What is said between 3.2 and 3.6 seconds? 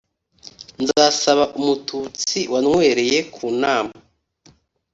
ku